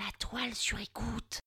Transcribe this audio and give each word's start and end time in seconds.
La 0.00 0.06
toile 0.18 0.54
sur 0.54 0.78
écoute. 0.80 1.40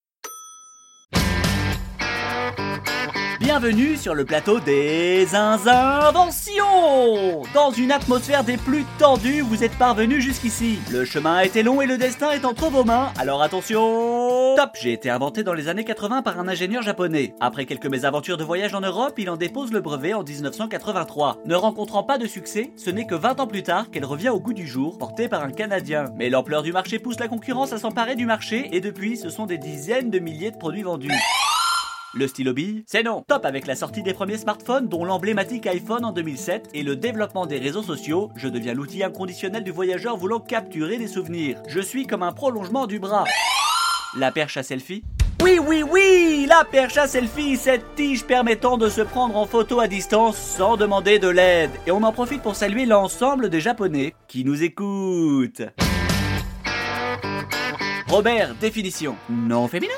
Bienvenue 3.39 3.98
sur 3.98 4.13
le 4.13 4.26
plateau 4.26 4.59
des 4.59 5.34
inventions 5.34 7.41
Dans 7.55 7.71
une 7.71 7.91
atmosphère 7.91 8.43
des 8.43 8.57
plus 8.57 8.85
tendues, 8.99 9.41
vous 9.41 9.63
êtes 9.63 9.76
parvenus 9.79 10.23
jusqu'ici. 10.23 10.77
Le 10.91 11.03
chemin 11.03 11.38
a 11.38 11.45
été 11.45 11.63
long 11.63 11.81
et 11.81 11.88
le 11.88 11.98
destin 11.98 12.29
est 12.29 12.45
entre 12.45 12.70
vos 12.70 12.84
mains, 12.84 13.12
alors 13.17 13.41
attention 13.41 14.23
Top 14.55 14.71
J'ai 14.80 14.93
été 14.93 15.09
inventé 15.09 15.43
dans 15.43 15.53
les 15.53 15.67
années 15.67 15.84
80 15.84 16.21
par 16.21 16.39
un 16.39 16.48
ingénieur 16.48 16.84
japonais. 16.84 17.34
Après 17.39 17.66
quelques 17.66 17.88
mésaventures 17.88 18.38
de 18.38 18.43
voyage 18.43 18.73
en 18.73 18.81
Europe, 18.81 19.13
il 19.17 19.29
en 19.29 19.38
dépose 19.38 19.71
le 19.71 19.81
brevet 19.81 20.13
en 20.13 20.23
1983. 20.23 21.38
Ne 21.45 21.55
rencontrant 21.55 22.03
pas 22.03 22.17
de 22.17 22.27
succès, 22.27 22.71
ce 22.76 22.89
n'est 22.89 23.07
que 23.07 23.16
20 23.16 23.39
ans 23.39 23.48
plus 23.48 23.63
tard 23.63 23.89
qu'elle 23.89 24.05
revient 24.05 24.29
au 24.29 24.39
goût 24.39 24.53
du 24.53 24.67
jour, 24.67 24.98
portée 24.98 25.27
par 25.27 25.43
un 25.43 25.52
Canadien. 25.52 26.05
Mais 26.17 26.29
l'ampleur 26.29 26.62
du 26.62 26.71
marché 26.71 26.99
pousse 26.99 27.20
la 27.20 27.27
concurrence 27.27 27.73
à 27.73 27.79
s'emparer 27.79 28.16
du 28.16 28.26
marché, 28.26 28.70
et 28.73 28.81
depuis, 28.81 29.17
ce 29.17 29.29
sont 29.29 29.45
des 29.45 29.57
dizaines 29.57 30.09
de 30.09 30.20
milliers 30.20 30.51
de 30.51 30.57
produits 30.57 30.84
vendus. 30.84 31.12
Le 32.15 32.27
stylo 32.27 32.54
bille 32.54 32.84
C'est 32.85 33.01
non. 33.01 33.24
Top 33.27 33.46
avec 33.46 33.65
la 33.65 33.76
sortie 33.76 34.04
des 34.04 34.13
premiers 34.13 34.37
smartphones, 34.37 34.87
dont 34.87 35.04
l'emblématique 35.04 35.65
iPhone 35.65 36.05
en 36.05 36.12
2007, 36.12 36.70
et 36.76 36.84
le 36.84 36.96
développement 36.96 37.48
des 37.48 37.57
réseaux 37.57 37.81
sociaux, 37.81 38.29
je 38.35 38.49
deviens 38.49 38.76
l'outil 38.76 39.04
inconditionnel 39.04 39.63
du 39.63 39.71
voyageur 39.71 40.15
voulant 40.15 40.40
capturer 40.40 40.98
des 40.98 41.07
souvenirs. 41.07 41.59
Je 41.68 41.79
suis 41.79 42.05
comme 42.05 42.21
un 42.21 42.31
prolongement 42.31 42.85
du 42.85 42.99
bras. 42.99 43.26
La 44.15 44.31
perche 44.31 44.57
à 44.57 44.63
selfie 44.63 45.03
oui, 45.41 45.59
oui, 45.59 45.83
oui, 45.83 46.45
la 46.47 46.63
perche 46.63 46.95
à 46.95 47.05
selfie, 47.05 47.57
cette 47.57 47.95
tige 47.95 48.23
permettant 48.23 48.77
de 48.77 48.87
se 48.87 49.01
prendre 49.01 49.35
en 49.35 49.45
photo 49.45 49.81
à 49.81 49.89
distance 49.89 50.37
sans 50.37 50.77
demander 50.77 51.19
de 51.19 51.27
l'aide. 51.27 51.71
Et 51.85 51.91
on 51.91 52.01
en 52.03 52.13
profite 52.13 52.41
pour 52.41 52.55
saluer 52.55 52.85
l'ensemble 52.85 53.49
des 53.49 53.59
Japonais 53.59 54.13
qui 54.29 54.45
nous 54.45 54.63
écoutent. 54.63 55.63
Robert, 58.07 58.55
définition. 58.61 59.17
Non 59.29 59.67
féminin 59.67 59.91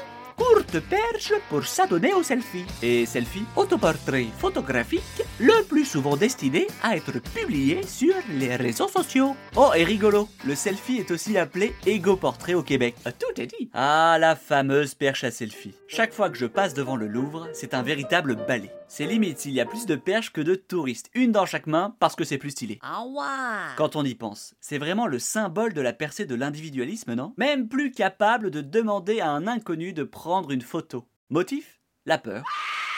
courte 0.55 0.79
perche 0.79 1.33
pour 1.49 1.65
s'adonner 1.65 2.13
au 2.13 2.23
selfie. 2.23 2.63
Et 2.81 3.05
selfie, 3.05 3.43
autoportrait 3.57 4.27
photographique, 4.37 5.01
le 5.37 5.65
plus 5.65 5.83
souvent 5.83 6.15
destiné 6.15 6.67
à 6.81 6.95
être 6.95 7.19
publié 7.33 7.83
sur 7.83 8.15
les 8.29 8.55
réseaux 8.55 8.87
sociaux. 8.87 9.35
Oh, 9.57 9.71
et 9.75 9.83
rigolo, 9.83 10.29
le 10.45 10.55
selfie 10.55 10.99
est 10.99 11.11
aussi 11.11 11.37
appelé 11.37 11.75
ego 11.85 12.15
portrait 12.15 12.53
au 12.53 12.63
Québec. 12.63 12.95
Ah, 13.03 13.11
tout 13.11 13.41
est 13.41 13.47
dit. 13.47 13.69
Ah, 13.73 14.15
la 14.17 14.37
fameuse 14.37 14.93
perche 14.95 15.25
à 15.25 15.31
selfie. 15.31 15.73
Chaque 15.89 16.13
fois 16.13 16.29
que 16.29 16.37
je 16.37 16.45
passe 16.45 16.73
devant 16.73 16.95
le 16.95 17.07
Louvre, 17.07 17.49
c'est 17.51 17.73
un 17.73 17.83
véritable 17.83 18.37
balai. 18.47 18.71
C'est 18.87 19.07
limite 19.07 19.39
s'il 19.39 19.51
y 19.51 19.59
a 19.59 19.65
plus 19.65 19.85
de 19.85 19.95
perches 19.95 20.31
que 20.31 20.41
de 20.41 20.55
touristes, 20.55 21.09
une 21.15 21.31
dans 21.31 21.45
chaque 21.45 21.67
main 21.67 21.95
parce 21.99 22.15
que 22.15 22.23
c'est 22.23 22.37
plus 22.37 22.51
stylé. 22.51 22.79
Ah 22.81 23.03
ouais 23.03 23.73
Quand 23.77 23.95
on 23.95 24.05
y 24.05 24.13
pense, 24.13 24.53
c'est 24.61 24.77
vraiment 24.77 25.07
le 25.07 25.19
symbole 25.19 25.73
de 25.73 25.81
la 25.81 25.91
percée 25.91 26.25
de 26.25 26.35
l'individualisme, 26.35 27.13
non? 27.13 27.33
Même 27.37 27.67
plus 27.67 27.91
capable 27.91 28.51
de 28.51 28.61
demander 28.61 29.19
à 29.19 29.31
un 29.31 29.47
inconnu 29.47 29.91
de 29.91 30.03
prendre 30.03 30.44
une 30.51 30.61
photo. 30.61 31.05
Motif? 31.29 31.79
La 32.05 32.17
peur. 32.17 32.43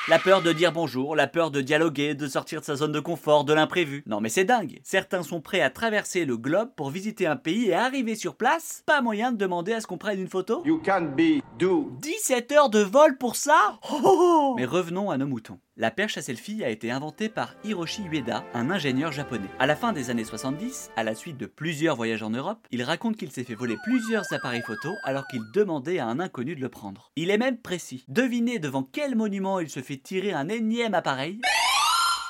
La 0.09 0.19
peur 0.19 0.41
de 0.41 0.53
dire 0.53 0.71
bonjour, 0.71 1.17
la 1.17 1.27
peur 1.27 1.51
de 1.51 1.59
dialoguer, 1.59 2.15
de 2.15 2.27
sortir 2.27 2.61
de 2.61 2.65
sa 2.65 2.75
zone 2.77 2.93
de 2.93 2.99
confort, 3.01 3.43
de 3.43 3.53
l'imprévu. 3.53 4.03
Non 4.05 4.21
mais 4.21 4.29
c'est 4.29 4.45
dingue. 4.45 4.79
Certains 4.83 5.21
sont 5.21 5.41
prêts 5.41 5.59
à 5.59 5.69
traverser 5.69 6.23
le 6.23 6.37
globe 6.37 6.69
pour 6.77 6.91
visiter 6.91 7.27
un 7.27 7.35
pays 7.35 7.65
et 7.67 7.73
arriver 7.73 8.15
sur 8.15 8.35
place, 8.35 8.83
pas 8.85 9.01
moyen 9.01 9.33
de 9.33 9.37
demander 9.37 9.73
à 9.73 9.81
ce 9.81 9.87
qu'on 9.87 9.97
prenne 9.97 10.21
une 10.21 10.29
photo 10.29 10.61
You 10.65 10.81
can 10.85 11.13
be 11.17 11.41
do. 11.59 11.91
17 11.99 12.51
heures 12.53 12.69
de 12.69 12.79
vol 12.79 13.17
pour 13.17 13.35
ça? 13.35 13.79
Oh 13.91 14.53
Mais 14.55 14.65
revenons 14.65 15.11
à 15.11 15.17
nos 15.17 15.27
moutons. 15.27 15.59
La 15.79 15.91
perche 15.91 16.17
à 16.17 16.23
selfie 16.23 16.63
a 16.63 16.69
été 16.69 16.89
inventée 16.89 17.29
par 17.29 17.53
Hiroshi 17.63 18.01
Ueda, 18.11 18.43
un 18.55 18.71
ingénieur 18.71 19.11
japonais. 19.11 19.47
À 19.59 19.67
la 19.67 19.75
fin 19.75 19.93
des 19.93 20.09
années 20.09 20.23
70, 20.23 20.89
à 20.95 21.03
la 21.03 21.13
suite 21.13 21.37
de 21.37 21.45
plusieurs 21.45 21.95
voyages 21.95 22.23
en 22.23 22.31
Europe, 22.31 22.65
il 22.71 22.81
raconte 22.81 23.15
qu'il 23.15 23.31
s'est 23.31 23.43
fait 23.43 23.53
voler 23.53 23.77
plusieurs 23.83 24.33
appareils 24.33 24.63
photo 24.63 24.89
alors 25.03 25.27
qu'il 25.27 25.43
demandait 25.53 25.99
à 25.99 26.07
un 26.07 26.19
inconnu 26.19 26.55
de 26.55 26.61
le 26.61 26.69
prendre. 26.69 27.11
Il 27.15 27.29
est 27.29 27.37
même 27.37 27.59
précis. 27.59 28.05
Devinez 28.07 28.57
devant 28.57 28.81
quel 28.81 29.15
monument 29.15 29.59
il 29.59 29.69
se 29.69 29.81
fait 29.81 29.97
tirer 29.97 30.33
un 30.33 30.49
énième 30.49 30.95
appareil 30.95 31.41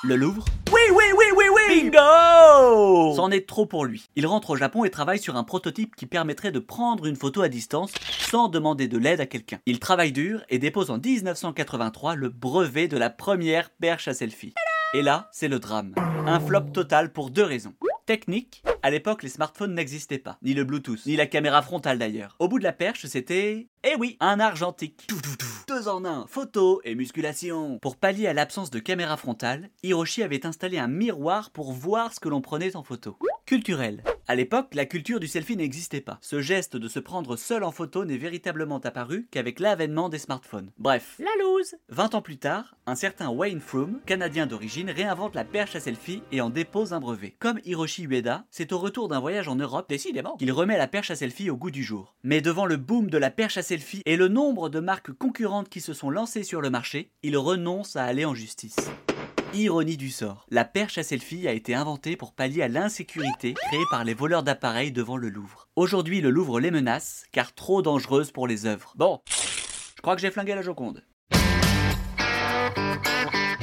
le 0.04 0.14
Louvre 0.14 0.44
Oui, 0.72 0.80
oui, 0.90 1.04
oui, 1.16 1.24
oui, 1.26 1.26
oui 1.27 1.27
Bingo 1.68 3.14
C'en 3.14 3.30
est 3.30 3.46
trop 3.46 3.66
pour 3.66 3.84
lui. 3.84 4.08
Il 4.16 4.26
rentre 4.26 4.50
au 4.50 4.56
Japon 4.56 4.84
et 4.84 4.90
travaille 4.90 5.18
sur 5.18 5.36
un 5.36 5.44
prototype 5.44 5.96
qui 5.96 6.06
permettrait 6.06 6.50
de 6.50 6.60
prendre 6.60 7.04
une 7.04 7.14
photo 7.14 7.42
à 7.42 7.50
distance 7.50 7.92
sans 8.30 8.48
demander 8.48 8.88
de 8.88 8.96
l'aide 8.96 9.20
à 9.20 9.26
quelqu'un. 9.26 9.58
Il 9.66 9.78
travaille 9.78 10.12
dur 10.12 10.42
et 10.48 10.58
dépose 10.58 10.90
en 10.90 10.96
1983 10.96 12.14
le 12.14 12.30
brevet 12.30 12.88
de 12.88 12.96
la 12.96 13.10
première 13.10 13.68
perche 13.68 14.08
à 14.08 14.14
selfie. 14.14 14.54
Et 14.94 15.02
là, 15.02 15.28
c'est 15.30 15.48
le 15.48 15.58
drame. 15.58 15.94
Un 16.26 16.40
flop 16.40 16.70
total 16.72 17.12
pour 17.12 17.28
deux 17.28 17.44
raisons. 17.44 17.74
Technique, 18.06 18.62
à 18.88 18.90
l'époque 18.90 19.22
les 19.22 19.28
smartphones 19.28 19.74
n'existaient 19.74 20.16
pas, 20.16 20.38
ni 20.40 20.54
le 20.54 20.64
Bluetooth, 20.64 21.04
ni 21.04 21.14
la 21.14 21.26
caméra 21.26 21.60
frontale 21.60 21.98
d'ailleurs. 21.98 22.36
Au 22.38 22.48
bout 22.48 22.58
de 22.58 22.64
la 22.64 22.72
perche, 22.72 23.04
c'était... 23.04 23.68
Eh 23.84 23.94
oui, 23.98 24.16
un 24.18 24.40
argentique. 24.40 25.06
Deux 25.68 25.88
en 25.88 26.06
un, 26.06 26.26
photo 26.26 26.80
et 26.84 26.94
musculation. 26.94 27.78
Pour 27.82 27.96
pallier 27.96 28.28
à 28.28 28.32
l'absence 28.32 28.70
de 28.70 28.78
caméra 28.78 29.18
frontale, 29.18 29.68
Hiroshi 29.82 30.22
avait 30.22 30.46
installé 30.46 30.78
un 30.78 30.88
miroir 30.88 31.50
pour 31.50 31.74
voir 31.74 32.14
ce 32.14 32.20
que 32.20 32.30
l'on 32.30 32.40
prenait 32.40 32.76
en 32.76 32.82
photo. 32.82 33.18
Culturel. 33.44 34.02
À 34.30 34.34
l'époque, 34.34 34.74
la 34.74 34.84
culture 34.84 35.20
du 35.20 35.26
selfie 35.26 35.56
n'existait 35.56 36.02
pas. 36.02 36.18
Ce 36.20 36.42
geste 36.42 36.76
de 36.76 36.86
se 36.86 36.98
prendre 36.98 37.36
seul 37.36 37.64
en 37.64 37.72
photo 37.72 38.04
n'est 38.04 38.18
véritablement 38.18 38.76
apparu 38.76 39.26
qu'avec 39.30 39.58
l'avènement 39.58 40.10
des 40.10 40.18
smartphones. 40.18 40.70
Bref, 40.76 41.14
la 41.18 41.30
loose 41.42 41.76
20 41.88 42.14
ans 42.14 42.20
plus 42.20 42.36
tard, 42.36 42.76
un 42.84 42.94
certain 42.94 43.30
Wayne 43.30 43.58
Froome, 43.58 44.00
canadien 44.04 44.46
d'origine, 44.46 44.90
réinvente 44.90 45.34
la 45.34 45.46
perche 45.46 45.76
à 45.76 45.80
selfie 45.80 46.22
et 46.30 46.42
en 46.42 46.50
dépose 46.50 46.92
un 46.92 47.00
brevet. 47.00 47.36
Comme 47.38 47.58
Hiroshi 47.64 48.04
Ueda, 48.04 48.44
c'est 48.50 48.72
au 48.72 48.78
retour 48.78 49.08
d'un 49.08 49.18
voyage 49.18 49.48
en 49.48 49.56
Europe, 49.56 49.88
décidément, 49.88 50.36
qu'il 50.36 50.52
remet 50.52 50.76
la 50.76 50.88
perche 50.88 51.10
à 51.10 51.16
selfie 51.16 51.48
au 51.48 51.56
goût 51.56 51.70
du 51.70 51.82
jour. 51.82 52.14
Mais 52.22 52.42
devant 52.42 52.66
le 52.66 52.76
boom 52.76 53.08
de 53.08 53.16
la 53.16 53.30
perche 53.30 53.56
à 53.56 53.62
selfie 53.62 54.02
et 54.04 54.18
le 54.18 54.28
nombre 54.28 54.68
de 54.68 54.78
marques 54.78 55.12
concurrentes 55.12 55.70
qui 55.70 55.80
se 55.80 55.94
sont 55.94 56.10
lancées 56.10 56.44
sur 56.44 56.60
le 56.60 56.68
marché, 56.68 57.12
il 57.22 57.38
renonce 57.38 57.96
à 57.96 58.04
aller 58.04 58.26
en 58.26 58.34
justice. 58.34 58.76
Ironie 59.54 59.96
du 59.96 60.10
sort. 60.10 60.46
La 60.50 60.64
perche 60.64 60.98
à 60.98 61.02
selfie 61.02 61.48
a 61.48 61.52
été 61.52 61.74
inventée 61.74 62.16
pour 62.16 62.32
pallier 62.32 62.62
à 62.62 62.68
l'insécurité 62.68 63.54
créée 63.54 63.84
par 63.90 64.04
les 64.04 64.12
voleurs 64.14 64.42
d'appareils 64.42 64.92
devant 64.92 65.16
le 65.16 65.30
Louvre. 65.30 65.68
Aujourd'hui, 65.74 66.20
le 66.20 66.30
Louvre 66.30 66.60
les 66.60 66.70
menace, 66.70 67.24
car 67.32 67.54
trop 67.54 67.80
dangereuse 67.80 68.30
pour 68.30 68.46
les 68.46 68.66
œuvres. 68.66 68.92
Bon, 68.96 69.20
je 69.96 70.02
crois 70.02 70.16
que 70.16 70.20
j'ai 70.20 70.30
flingué 70.30 70.54
la 70.54 70.62
Joconde. 70.62 71.02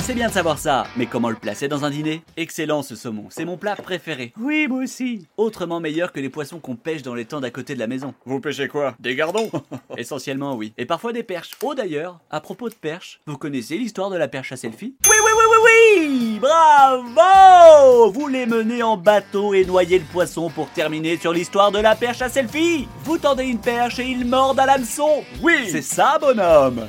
C'est 0.05 0.13
bien 0.13 0.27
de 0.27 0.33
savoir 0.33 0.59
ça, 0.59 0.85
mais 0.97 1.07
comment 1.07 1.31
le 1.31 1.35
placer 1.35 1.67
dans 1.67 1.83
un 1.83 1.89
dîner? 1.89 2.21
Excellent 2.37 2.83
ce 2.83 2.95
saumon, 2.95 3.25
c'est 3.31 3.43
mon 3.43 3.57
plat 3.57 3.75
préféré. 3.75 4.33
Oui, 4.39 4.67
moi 4.67 4.83
aussi. 4.83 5.25
Autrement 5.35 5.79
meilleur 5.79 6.11
que 6.11 6.19
les 6.19 6.29
poissons 6.29 6.59
qu'on 6.59 6.75
pêche 6.75 7.01
dans 7.01 7.15
les 7.15 7.25
temps 7.25 7.39
d'à 7.41 7.49
côté 7.49 7.73
de 7.73 7.79
la 7.79 7.87
maison. 7.87 8.13
Vous 8.23 8.39
pêchez 8.39 8.67
quoi? 8.67 8.93
Des 8.99 9.15
gardons? 9.15 9.49
Essentiellement, 9.97 10.55
oui. 10.55 10.73
Et 10.77 10.85
parfois 10.85 11.11
des 11.11 11.23
perches. 11.23 11.53
Oh 11.63 11.73
d'ailleurs, 11.73 12.19
à 12.29 12.39
propos 12.39 12.69
de 12.69 12.75
perches, 12.75 13.19
vous 13.25 13.39
connaissez 13.39 13.79
l'histoire 13.79 14.11
de 14.11 14.15
la 14.15 14.27
perche 14.27 14.51
à 14.51 14.57
selfie? 14.57 14.95
Oui, 15.09 15.15
oui, 15.25 15.31
oui, 15.35 15.43
oui, 15.49 15.54
oui 15.95 16.39
Bravo! 16.39 18.11
Vous 18.11 18.27
les 18.27 18.45
menez 18.45 18.83
en 18.83 18.97
bateau 18.97 19.53
et 19.53 19.65
noyez 19.65 19.99
le 19.99 20.05
poisson 20.05 20.49
pour 20.49 20.69
terminer 20.69 21.17
sur 21.17 21.33
l'histoire 21.33 21.71
de 21.71 21.79
la 21.79 21.95
perche 21.95 22.21
à 22.21 22.29
selfie. 22.29 22.87
Vous 23.03 23.17
tendez 23.17 23.45
une 23.45 23.59
perche 23.59 23.99
et 23.99 24.05
il 24.05 24.25
mord 24.25 24.55
à 24.57 24.65
l'hameçon. 24.65 25.23
Oui. 25.41 25.67
C'est 25.69 25.81
ça, 25.81 26.17
bonhomme. 26.19 26.87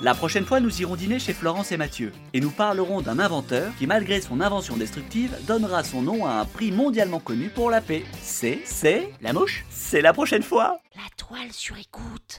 La 0.00 0.14
prochaine 0.14 0.44
fois, 0.44 0.60
nous 0.60 0.80
irons 0.80 0.94
dîner 0.94 1.18
chez 1.18 1.32
Florence 1.32 1.72
et 1.72 1.76
Mathieu, 1.76 2.12
et 2.32 2.40
nous 2.40 2.50
parlerons 2.50 3.00
d'un 3.00 3.18
inventeur 3.18 3.72
qui, 3.78 3.88
malgré 3.88 4.20
son 4.20 4.40
invention 4.40 4.76
destructive, 4.76 5.36
donnera 5.48 5.82
son 5.82 6.02
nom 6.02 6.24
à 6.24 6.34
un 6.34 6.44
prix 6.44 6.70
mondialement 6.70 7.18
connu 7.18 7.48
pour 7.48 7.68
la 7.68 7.80
paix. 7.80 8.04
C'est, 8.22 8.60
c'est, 8.64 9.10
la 9.20 9.32
mouche. 9.32 9.64
C'est 9.70 10.00
la 10.00 10.12
prochaine 10.12 10.44
fois. 10.44 10.78
La 10.94 11.02
toile 11.16 11.52
sur 11.52 11.76
écoute. 11.76 12.38